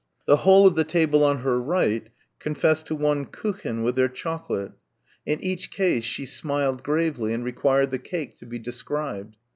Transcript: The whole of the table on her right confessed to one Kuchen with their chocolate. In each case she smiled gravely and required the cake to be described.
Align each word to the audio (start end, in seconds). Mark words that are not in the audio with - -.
The 0.25 0.37
whole 0.37 0.65
of 0.65 0.73
the 0.73 0.83
table 0.83 1.23
on 1.23 1.41
her 1.41 1.59
right 1.61 2.09
confessed 2.39 2.87
to 2.87 2.95
one 2.95 3.27
Kuchen 3.27 3.83
with 3.83 3.95
their 3.95 4.09
chocolate. 4.09 4.71
In 5.27 5.39
each 5.43 5.69
case 5.69 6.05
she 6.05 6.25
smiled 6.25 6.81
gravely 6.81 7.33
and 7.35 7.45
required 7.45 7.91
the 7.91 7.99
cake 7.99 8.39
to 8.39 8.47
be 8.47 8.57
described. 8.57 9.35